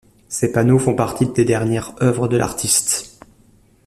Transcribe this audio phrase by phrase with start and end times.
[0.29, 3.19] Ces panneaux font partie des dernières œuvres de l'artiste.